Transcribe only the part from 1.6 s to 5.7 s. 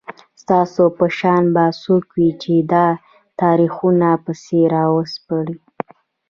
څوک وي چي دا تاریخونه پسي راوسپړي